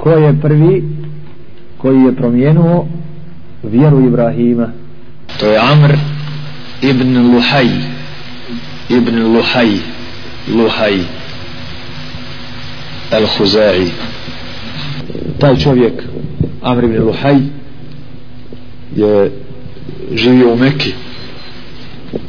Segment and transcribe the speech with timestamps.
[0.00, 0.84] ko je prvi
[1.78, 2.86] koji je promijenuo
[3.62, 4.68] vjeru Ibrahima?
[5.40, 5.94] To je Amr
[6.82, 7.66] ibn Luhaj.
[8.88, 9.68] Ibn Luhaj.
[10.54, 10.98] Luhaj.
[13.10, 13.86] al-Huzai
[15.38, 15.92] taj čovjek
[16.62, 17.36] Amr ibn Luhaj
[18.96, 19.30] je
[20.14, 20.92] živio u Mekki.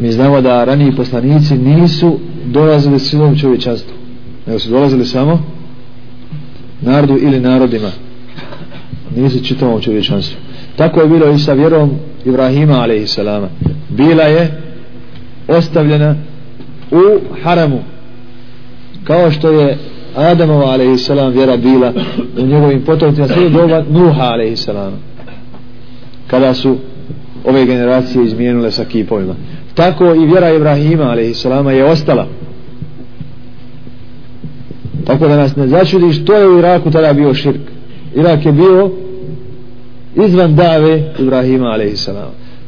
[0.00, 3.94] Mi znamo da raniji poslanici nisu dolazili silom čovječanstvu
[4.46, 5.57] nego su dolazili samo
[6.80, 7.90] narodu ili narodima
[9.16, 10.36] nisi čitavom čovječanstvu
[10.76, 11.90] tako je bilo i sa vjerom
[12.24, 13.18] Ibrahima a.s.
[13.88, 14.60] bila je
[15.48, 16.14] ostavljena
[16.90, 17.78] u haramu
[19.04, 19.78] kao što je
[20.16, 21.10] Adamova a.s.
[21.32, 21.92] vjera bila
[22.38, 24.68] u njegovim potomcima sve doba Nuha a.s.
[26.26, 26.76] kada su
[27.44, 29.34] ove generacije izmijenile sa kipovima
[29.74, 31.44] tako i vjera Ibrahima a.s.
[31.74, 32.26] je ostala
[35.08, 37.60] tako da nas ne začudi što je u Iraku tada bio širk.
[38.14, 38.90] Irak je bio
[40.26, 42.08] izvan dave Ibrahima a.s.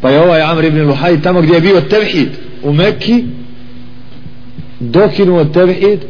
[0.00, 2.28] pa je ovaj Amr ibn Luhaj tamo gdje je bio tevhid
[2.64, 3.24] u Mekki
[4.80, 6.00] dokinuo tevhid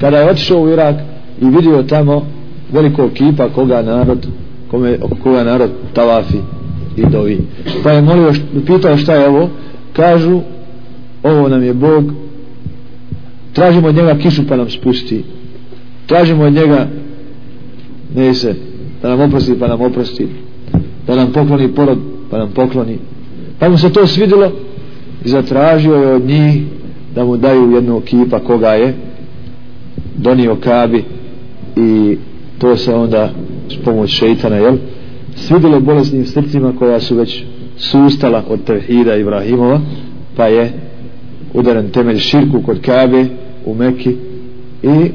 [0.00, 0.96] kada je otišao u Irak
[1.40, 2.26] i vidio tamo
[2.72, 4.26] velikog kipa koga narod
[4.70, 6.38] kome, koga narod tavafi
[6.96, 7.38] i dovi.
[7.82, 8.32] Pa je molio,
[8.66, 9.48] pitao šta je ovo?
[9.92, 10.40] Kažu
[11.22, 12.04] ovo nam je Bog
[13.52, 15.24] tražimo od njega kišu pa nam spusti
[16.06, 16.88] tražimo od njega
[18.14, 18.54] ne se
[19.02, 20.26] da nam oprosti pa nam oprosti.
[21.06, 21.98] Da nam pokloni porod
[22.30, 22.98] pa nam pokloni.
[23.58, 24.50] Pa mu se to svidilo
[25.24, 26.62] i zatražio je od njih
[27.14, 28.94] da mu daju jednog kipa koga je
[30.16, 31.04] donio kabi
[31.76, 32.16] i
[32.58, 33.30] to se onda
[33.68, 34.76] s pomoć šeitana jel?
[35.36, 37.42] Svidilo bolesnim srcima koja su već
[37.76, 39.80] sustala od Tevhida Ibrahimova
[40.36, 40.72] pa je
[41.54, 43.26] udaren temelj širku kod Kabe
[43.66, 44.16] u Meki
[44.82, 45.10] i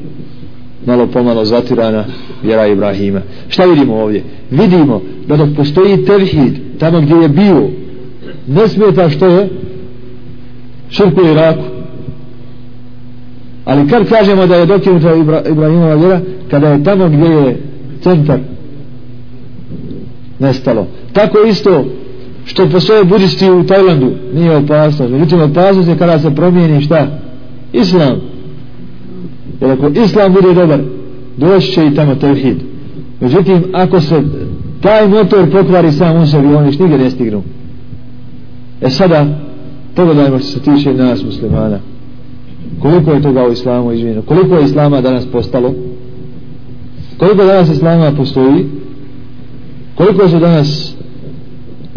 [0.88, 2.06] malo pomalo zatirana
[2.44, 3.22] vjera Ibrahima.
[3.48, 4.24] Šta vidimo ovdje?
[4.52, 7.70] vidimo da dok postoji Tevhid tamo gdje je bio
[8.48, 9.50] ne smeta što je
[10.90, 11.64] širku u Iraku
[13.66, 16.22] ali kad kažemo da je dokinuta Ibra, Ibrahimova vjera
[16.52, 17.58] kada je tamo gdje je
[18.02, 18.40] centar
[20.40, 20.88] nestalo.
[21.14, 21.86] Tako isto
[22.46, 25.12] što postoje budisti u Tajlandu nije opasnost.
[25.12, 27.08] Međutim opasnost je kada se promijeni šta?
[27.74, 28.22] Islam
[29.62, 30.80] jer ako islam bude dobar
[31.38, 32.58] doći će i tamo tevhid.
[33.22, 34.22] Međutim ako se
[34.82, 37.44] taj motor pokvari sam u sebi oni šnige ne stignu.
[38.82, 39.26] E sada
[39.96, 41.80] pogledajmo što se tiče nas muslimana.
[42.82, 44.22] Koliko je toga u islamu izvinjeno?
[44.22, 45.74] Koliko je islama danas postalo?
[47.18, 48.66] Koliko danas islama postoji?
[49.96, 50.96] Koliko su danas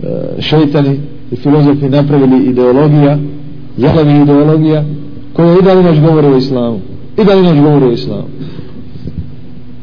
[0.02, 1.00] e, šeitani
[1.30, 3.18] i filozofi napravili ideologija
[3.76, 4.84] jelavi ideologija
[5.32, 6.80] koja i dalje naš govori o islamu?
[7.20, 8.24] I da naš govori o islamu?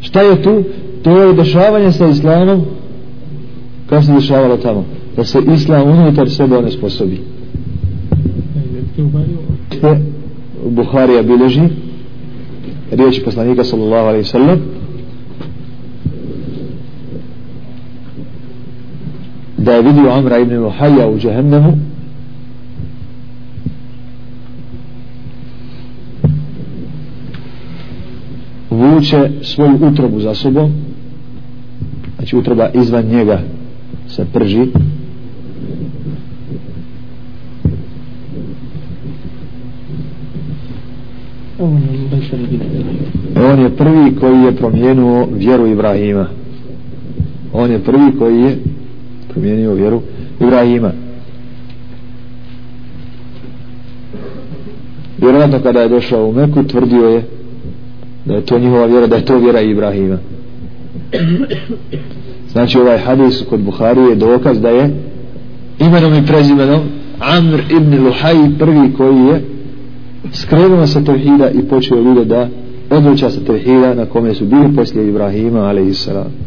[0.02, 0.64] Šta je tu?
[1.04, 2.62] To je dešavanje sa islamom
[3.90, 4.86] kao se dešavalo tamo.
[5.16, 7.22] Da se islam unutar sebe ne sposobi
[10.70, 11.62] Buharija bileži
[12.92, 14.60] riječi poslanika sallallahu alaihi sallam
[19.58, 21.74] da je vidio Amra ibn Luhaja u džahennemu
[28.98, 30.72] vuče svoju utrobu za sobom
[32.16, 33.40] znači utroba izvan njega
[34.08, 34.68] se prži.
[43.36, 46.28] On je prvi koji je promijenuo vjeru Ibrahima.
[47.54, 48.58] On je prvi koji je
[49.30, 50.02] promijenio vjeru
[50.42, 50.92] Ibrahima.
[55.18, 57.37] Vjerojatno kada je došao u Meku tvrdio je
[58.28, 60.18] da je to njihova vjera da je to vjera Ibrahima.
[62.52, 64.96] Znači ovaj hadis kod Buhari je dokaz da je
[65.80, 66.82] imenom i prezimenom
[67.20, 69.42] Amr ibn Luhaj prvi koji je
[70.34, 72.50] skrenuo sa tevhida i počeo ljude da
[72.90, 76.47] odluča sa tevhida na kome su bili poslije Ibrahima alaihissalam